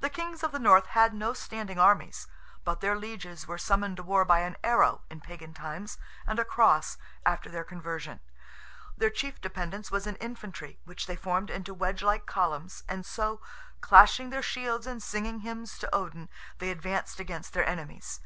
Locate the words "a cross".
6.38-6.98